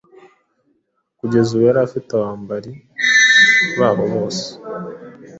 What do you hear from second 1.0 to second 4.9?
Kugeza ubu yari afite abambari bose babo